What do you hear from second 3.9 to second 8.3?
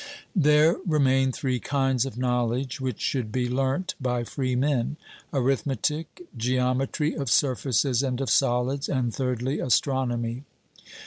by freemen arithmetic, geometry of surfaces and